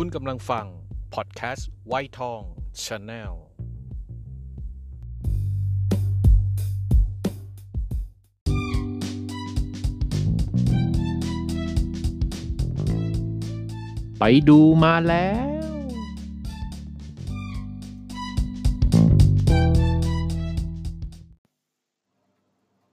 [0.00, 0.66] คุณกำลังฟัง
[1.14, 2.40] พอดแคสต์ไวท์ทอง
[2.84, 3.32] ชาแนล
[14.18, 15.72] ไปดูมาแล้ว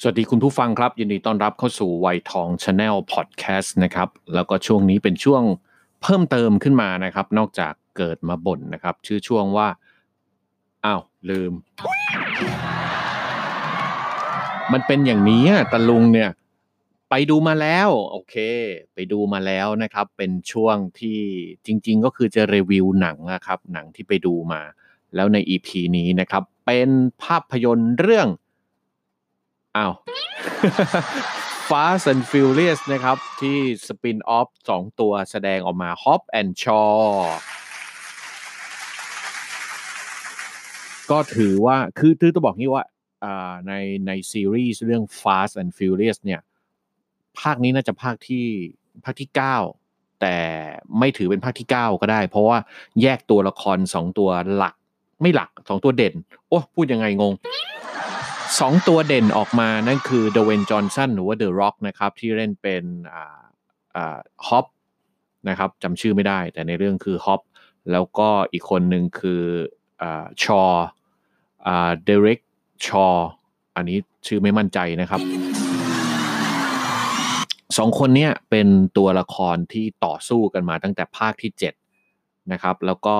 [0.00, 5.44] สวัสดีคุณผู้ฟังครับ ยินดีต้อนรับเข้าสู่ไวทองชาแนลพอดแคสต์นะครับ แล้วก็ช่วงนี้เป็นช่วง
[6.02, 9.68] เพิ่มเติมขึ้นมานะครับ นอกจากเกิดมาบ่นนะครับ ชื่อช่วงว่า
[10.84, 11.52] อ้าวลืม
[14.72, 16.30] มันเป็นอย่างนี้ตะลุงเนี่ย
[17.10, 18.34] ไปดูมาแล้ว โอเค
[18.94, 21.20] ไปดูมาแล้วนะครับ เป็นช่วงที่
[21.66, 24.60] จริง ๆ ก็คือจะรีวิวหนังนะครับ หนังที่ไปดูมา
[25.14, 26.88] แล้วใน EP นี้นะครับ เป็น
[27.22, 28.28] ภาพยนตร์เรื่อง
[29.76, 29.92] อ้าว
[31.72, 37.00] Fast and Furious นะครับ ที่สปินออฟสองตัวแสดงออกมา Hop and Shaw
[41.10, 42.84] ก็ถือว่าคือคือต้องบอกงี้ว่า
[43.24, 43.72] อ่าใน
[44.06, 46.40] ในซีรีส์เรื่อง Fast and Furious เนี่ย
[47.40, 48.46] ภาคนี้น่าจะภาคที่
[49.04, 49.30] ภาคที่
[49.74, 50.36] 9 แต่
[50.98, 52.58] ไม่ถือเป็นภาคที่ 9 ก็ได้ เพราะว่า
[53.02, 54.74] แยกตัวละคร 2 ตัวหลัก
[55.22, 56.14] ไม่หลัก 2 ตัวเด่น
[56.48, 57.34] โอ้ พูดยังไงงง
[58.60, 62.84] สองตัวเด่นออกมานั่นคือดเวย์นจอห์นสันหรือว่าเดอะร็อกนะครับที่เล่นเป็น
[64.46, 64.66] ฮอป
[65.48, 67.40] นะครับจำชื่อไม่ได้แต่ในเรื่องคือฮอป
[67.92, 69.42] แล้วก็อีกคนหนึ่งคือ
[70.42, 70.62] ชอว์
[72.04, 72.40] เดคการ์ด
[72.86, 73.06] ชอว์
[73.76, 75.20] อันนี้ชื่อไม่มั่นใจนะครับ
[77.78, 81.85] สองคนเนี้ยเป็นตัวละครที่ต่อสู้กันมาตั้งแต่ภาคที่ 7
[82.52, 83.16] นะครับ แล้วก็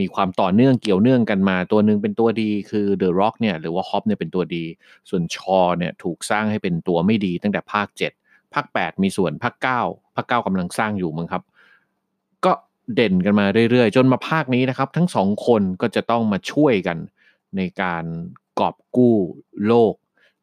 [0.00, 4.64] มีความต่อเนื่องเกี่ยวเนื่องกันมา ตัวหนึ่งเป็นตัวดีคือ The Rock เนี่ยหรือว่าฮอปเนี่ยเป็นตัวดี
[5.10, 7.88] ส่วนชอเนี่ยถูกสร้างให้เป็นตัวไม่ดีตั้งแต่ภาค
[8.20, 9.54] 7 ภาค 8 มีส่วนภาค
[9.86, 11.42] 9 ภาค 9กำลังสร้างอยู่มั้งครับ
[12.44, 12.52] ก็
[12.94, 16.98] เด่นกันมาเรื่อยๆ จนมาภาคนี้นะครับ ทั้งสองคนก็จะต้องมาช่วยกัน
[17.56, 18.04] ในการ
[18.58, 19.16] กอบกู้
[19.66, 19.94] โลก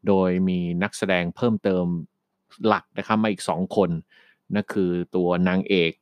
[0.08, 1.86] โดยมีนักแสดงเพิ่มเติม
[2.66, 3.90] หลักนะครับมาอีกสองคน
[4.53, 5.94] นั่นคือตัวนางเอก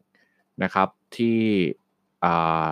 [0.63, 0.88] นะครับ
[1.18, 1.40] ที่
[2.25, 2.72] อ่า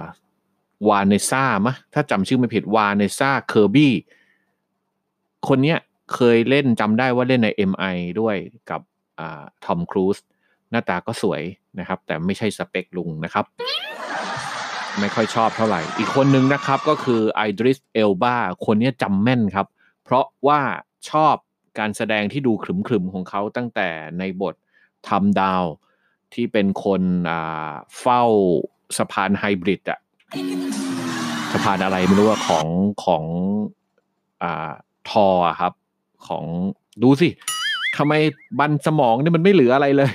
[0.89, 3.93] วาเนสซ่ามั้งถ้าจำชื่อไม่ผิดวาเนสซ่าเคอร์บี้
[5.47, 5.79] คนเนี้ย
[6.13, 8.35] เคยเล่นจำได้ว่าเล่นใน MI ด้วย
[8.69, 8.81] กับ
[9.65, 10.17] ทอมครูซ
[10.69, 11.41] หน้าตาก็สวย
[11.79, 13.45] นะครับ แต่ไม่ใช่สเปคลุงนะครับ
[14.99, 18.35] ไม่ค่อยชอบเท่าไหร่ อีกคนนึงนะครับก็คือไอดริสเอลบา
[18.65, 19.67] คนนี้จำแม่นครับ
[20.03, 20.61] เพราะว่า
[21.09, 21.35] ชอบ
[21.79, 23.89] การแสดงที่ดูขรึมๆของเขาตั้งแต่
[24.19, 24.55] ในบท
[25.09, 25.63] ทำดาว
[26.33, 27.01] ที่เป็นคน
[27.99, 28.23] เฝ้า
[28.97, 29.99] สะพานไฮบริดอะ
[31.53, 32.67] สะพานอะไรไม่รู้ว่าของ
[33.05, 33.23] ของ
[34.43, 34.71] อ่า
[35.09, 35.73] ทออะครับ
[36.27, 36.45] ของ
[37.03, 37.29] ดูสิ
[37.97, 38.13] ทำไม
[38.59, 40.13] บันสมองนี่มันไม่เหลืออะไรเลย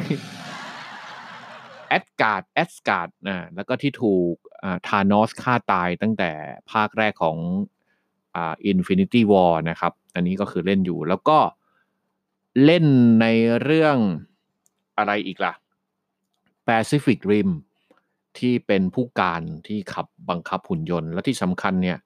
[1.89, 4.35] แอดการ์ดแอดการ์ดนะแล้วก็ที่ถูก
[4.89, 6.31] ทานอสฆ่าตายตั้งแต่
[6.73, 7.39] ภาคแรกของ
[8.35, 11.39] อ่า Infinity War นะครับ อันนี้ก็คือเล่นอยู่แล้วก็
[12.65, 12.85] เล่น
[13.21, 13.27] ใน
[13.63, 13.97] เรื่อง
[14.99, 15.55] อะไรอีกล่ะ
[16.67, 17.51] Pacific Rim
[18.39, 21.99] ที่เป็นผู้การที่ขับบังคับหุ่นยนต์ และที่สำคัญเนี่ย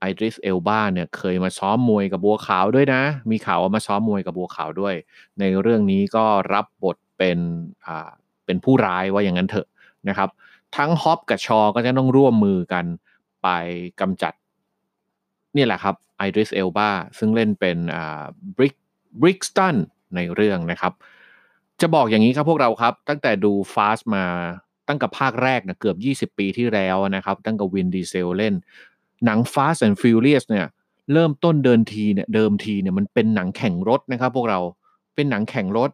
[0.00, 4.94] ไอดริสเอลบาเนี่ยเคยมาซ้อมมวยกับบัวขาวด้วยนะ มีข่าวว่ามาซ้อมมวยกับบัวขาวด้วย
[5.40, 6.24] ในเรื่องนี้ก็
[6.54, 7.38] รับบทเป็น
[7.86, 8.10] อ่า
[8.46, 9.66] เป็นผู้ร้ายว่าอย่างนั้นเถอะ
[10.08, 10.28] นะครับ
[10.76, 12.84] ทั้งฮอปกับชอก็จะต้องร่วมมือกัน
[13.42, 13.48] ไป
[14.00, 14.32] กำจัด
[15.56, 18.24] นี่แหละครับไอดริสเอลบาซึ่งเล่นเป็นอ่า
[18.56, 18.74] บริก
[19.20, 19.76] บริกซ์ตัน
[20.16, 20.92] ในเรื่องนะครับ
[21.80, 24.24] จะบอกอย่างนี้ครับพวกเราครับ ตั้งแต่ดู Fast มา
[24.88, 25.94] ตั้งแต่ภาคแรกนะเกือ
[26.24, 28.54] บ 20 ปีที่แล้วนะครับ ตั้งแต่วินดีเซลเล่น
[29.24, 30.66] หนัง Fast and Furious เนี่ย
[31.12, 34.60] เริ่มต้นเดินทีเนี่ยเดิมทีเนี่ยมันเป็นหนังแข่งรถนะครับ พวกเรา
[35.14, 35.90] เป็นหนังแข่งรถ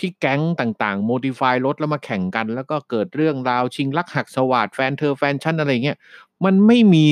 [0.00, 5.98] ที่แก๊งต่างๆ โมดิฟายรถแล้วมาแข่งกัน แล้วก็เกิดเรื่องราวชิงลักหักสวัสดแฟนเธอแฟนชั่นอะไรเงี้ย
[6.44, 7.08] มันไม่มี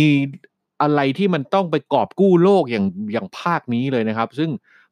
[0.82, 4.50] อะไรที่มันต้องไปกอบกู้โลกอย่างอย่างภาคนี้เลยนะครับ ซึ่ง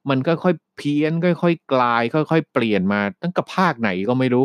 [0.08, 4.44] มันค่อยๆเพี้ยนค่อยๆกลาย ค่อย ๆ เปลี่ยนมาตั้งแต่ภาคไหนก็ไม่รู้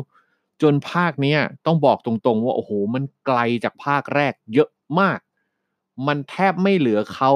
[0.62, 4.70] จนภาคเนี้ยต้องบอกตรงๆ ว่าโอ้โหมันไกลจากภาคแรกเยอะ
[5.00, 5.20] มาก
[6.08, 7.32] มันแทบไม่เหลือเขา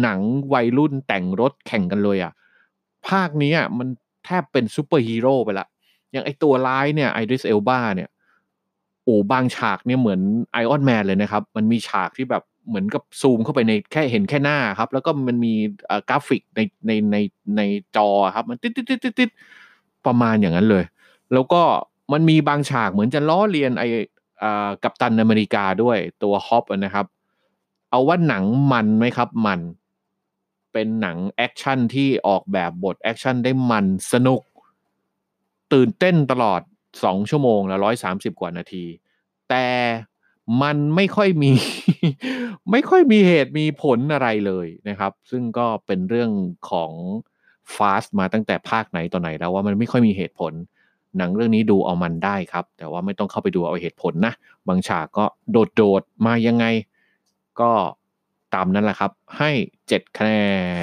[0.00, 0.20] หนัง
[0.52, 2.32] วัยรุ่นแต่งรถแข่งกันเลยอะ่ะ
[3.08, 3.88] ภาคนี้มัน
[4.24, 5.66] แทบเป็นซูเปอร์ฮีโร่ไปละ
[6.12, 8.08] อย่างไอตัวร้ายเนี่ยไอดริสเอลบาเนี่ย
[9.04, 10.20] โอ้บางฉากเนี่ยเหมือน
[10.52, 15.54] ไอออนแมนเลยนะครับ มันมีฉากที่แบบเหมือนกับซูมเข้าไปในแค่เห็นแค่หน้าครับ แล้วก็มันมี
[16.08, 17.16] กราฟิกในในใน
[17.56, 17.62] ใน
[17.96, 19.30] จอครับ มันติดติดติดติดติด
[20.06, 20.84] ประมาณอย่างนั้นเลย
[21.32, 21.62] แล้วก็
[22.12, 23.84] มันมีบางฉากเหมือนจะล้อเลียนไอ
[24.82, 27.06] กัปตันอเมริกาด้วยตัวฮอปนะครับ
[27.90, 29.60] เอาว่าหนังมันไหมครับมัน
[30.72, 34.42] เป็นหนังแอคชั่นที่ออกแบบบทแอคชั่นได้มันสนุก
[35.72, 36.60] ตื่นเต้นตลอด
[36.96, 37.76] 2ชั่วโมงละ
[38.10, 38.84] 130กว่านาที
[39.50, 39.66] แต่
[40.62, 41.52] มันไม่ค่อยมี
[42.70, 46.30] ไม่ค่อยมีเหตุมีผลอะไรเลยนะครับ ซึ่งก็เป็นเรื่อง
[46.70, 46.92] ของ
[47.76, 50.52] Fast มาตั้งแต่ภาคไหนต่อไหนแล้วว่ามันไม่ค่อยมีเหตุผล
[51.16, 54.34] หนังเรื่องนี้ดูเอามันได้ครับ แต่ว่าไม่ต้องเข้าไปดูเอาเหตุผลนะ
[54.68, 55.24] บางฉากก็
[55.76, 56.64] โดดๆมายังไง
[57.60, 57.70] ก็
[58.54, 59.50] ตามนั้นแหละครับ ให้
[59.86, 60.32] 7 คะแน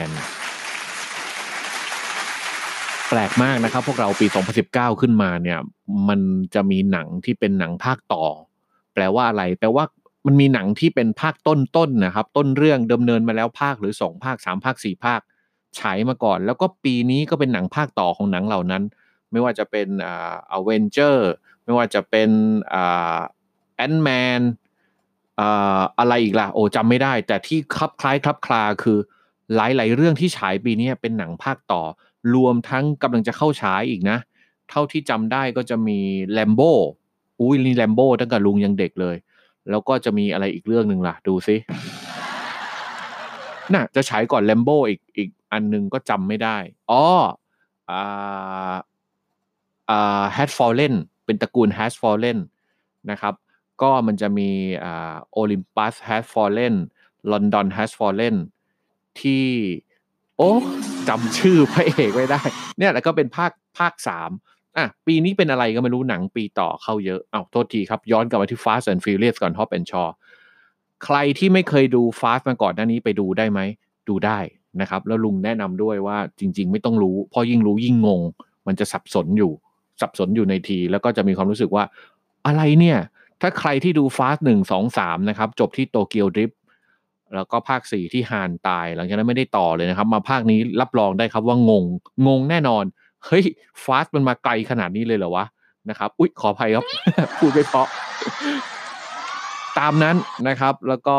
[0.07, 0.09] น
[3.09, 4.27] แปลกมากนะครับ พวกเราปี
[4.63, 5.59] 2019 ขึ้นมาเนี่ย
[6.07, 6.19] มัน
[6.53, 8.23] จะมีหนังที่เป็นหนังภาคต่อ
[8.93, 9.83] แปลว่าอะไร แปลว่า
[10.25, 15.19] มันมีหนังที่เป็นภาคต้นๆนนะครับ ต้นเรื่องดำเนินมาแล้วภาคหรือ 2 ภาค 3 ภาค 4 ภาค
[15.79, 18.83] ฉายมาก่อน แล้วก็ปีนี้ก็เป็นหนังภาคต่อของหนังเหล่านั้น
[19.31, 21.29] ไม่ว่าจะเป็นอ่าอเวนเจอร์
[21.63, 22.29] ไม่ว่าจะเป็น
[22.73, 23.19] อ่า
[23.75, 24.09] แอนท์แม
[24.39, 24.41] น
[25.39, 28.99] อ่าอะไรอีกล่ะโอ้จำไม่ได้ แต่ที่คลับคล้ายคลับคลาคือ
[29.55, 31.83] หลาย ๆ เรื่องที่ฉายปีนี้เป็นหนังภาคต่อ
[32.35, 34.17] รวมทั้งกำลังจะเข้าฉายอีกนะ
[34.69, 35.99] เท่าที่จำได้ก็จะมี
[36.33, 36.61] แรมโบ้
[37.39, 39.15] อุ้ยนี่แรมโบ้ตั้งแต่ลุงยังเด็กเลย
[39.69, 41.55] แล้วก็จะมีอะไรอีกเรื่องหนึ่งล่ะ ดูซิ
[43.73, 46.57] น่ะจะฉายก่อนแรมโบ้อีกอีกอันหนึ่งก็จำไม่ได้
[46.91, 47.03] อ๋อ
[47.91, 48.73] อ่า
[49.89, 50.95] อ่า Has Fallen
[51.25, 52.39] เป็นตระกูล Has Fallen
[53.11, 53.33] นะครับ
[53.81, 54.49] ก็มันจะมี
[54.79, 56.75] โอ่า Olympus Has Fallen
[57.31, 58.35] London Has Fallen
[59.19, 59.45] ที่
[60.37, 60.51] โอ้
[61.09, 62.41] จำชื่อพระเอกไม่ได้
[62.77, 64.31] เนี่ยแล้วก็เป็นภาคภาคสาม
[64.77, 70.07] อะปีนี้เป็นอะไรก็ไม่รู้หนังปีต่อเข้าเยอะเอ้าโทษทีครับ ย้อนกลับมาที่ Fast and Furious ก่อน Hop and Shaw
[71.05, 73.59] ใครที่ไม่เคยดู Fast มาก่อนหน้านี้ไปดูได้ไหม
[74.09, 74.39] ดูได้
[74.81, 78.21] นะครับ แล้วลุงแนะนำด้วยว่าจริง ๆ ไม่ต้องรู้เพราะยิ่งรู้ยิ่งงง
[78.67, 79.51] มันจะสับสนอยู่
[80.01, 81.83] สับสนอยู่ในที แล้วก็จะมีความรู้สึกว่า
[82.45, 82.97] อะไรเนี่ย
[83.41, 86.51] ถ้าใครที่ดู Fast หนึ่งสองสามนะครับ จบที่โตเกียวดริฟ
[87.35, 91.83] แล้วก็ภาคสี่ที่ฮานตาย หลังจากนั้นไม่ได้ต่อเลยนะครับ มาภาคนี้รับรองได้ครับว่างง
[92.27, 92.83] งงแน่นอน
[93.25, 93.45] เฮ้ย
[93.83, 95.45] ฟาสมันมาไกลขนาดนี้เลยเหรอวะ
[95.89, 96.85] นะครับ อุ๊ย ขออภัยครับ
[97.37, 97.87] พูดไม่เพาะ
[99.79, 100.15] ตามนั้น
[100.47, 101.17] นะครับ แล้วก็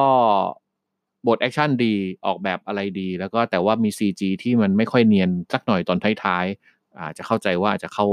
[1.27, 1.95] บทแอคชั่นดี
[2.27, 8.07] ออกแบบอะไรดี แล้วก็แต่ว่ามี CG ที่มันไม่ค่อยเนียนสักหน่อยตอนท้ายๆอาจจะเข้าใจว่าอาจจะเข้า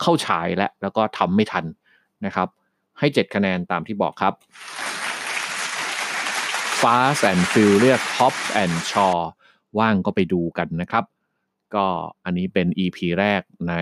[0.00, 1.64] เข้าฉายแล้วแล้วก็ทำไม่ทัน
[2.24, 2.48] นะครับ
[2.98, 4.34] ให้ 7 คะแนนตามที่บอกครับ
[6.80, 9.18] Fast and Furious Hobbs and Shaw
[9.78, 11.04] ว่างก็ไปดูกันนะครับ
[11.74, 11.86] ก็
[12.24, 13.74] อันนี้เป็น EP แรกใน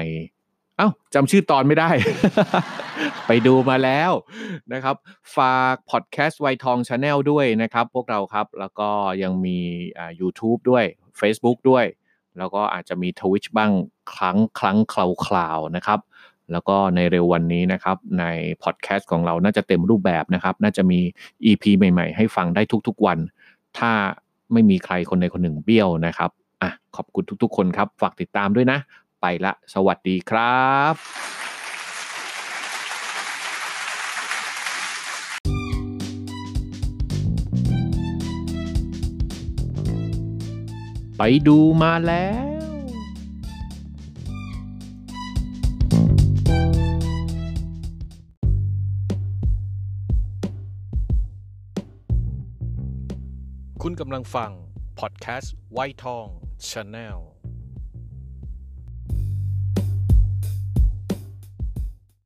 [0.76, 1.90] เอ้าจำชื่อตอนไม่ได้
[3.26, 4.12] ไปดูมาแล้ว
[4.72, 4.96] นะครับ
[5.36, 8.90] ฝากพอดแคสต์ไวทองชาแนลด้วยนะครับ พวกเราครับ แล้วก็
[9.22, 9.58] ยังมี
[9.98, 10.84] อ่า YouTube ด้วย
[11.20, 11.84] Facebook ด้วย
[12.38, 13.72] แล้วก็อาจจะมี Twitch บ้าง
[14.12, 14.94] ครั้งครั้งค
[15.34, 16.00] ราวๆนะครับ
[16.52, 18.24] แล้วก็ในเร็ววันนี้นะครับใน
[18.62, 21.00] พอดแคสต์ของเราน่าจะเต็มรูปแบบนะครับ น่าจะมี
[21.44, 23.18] EP ใหม่ๆ ให้ฟังได้ทุกๆวัน
[23.78, 23.90] ถ้า
[24.52, 26.30] ไม่มีใครคนใดคนหนึ่งเบี้ยวนะครับ
[26.62, 28.78] อะขอบคุณทุกๆ คนครับ ฝากติดตามด้วยนะ
[29.20, 31.33] ไปละ สวัสดีครับ
[41.48, 42.44] ดูมาแล้ว
[53.82, 54.52] คุณกำลังฟัง
[54.98, 56.26] พอดแคสต์ไวท์ทอง
[56.68, 57.33] ชาแนล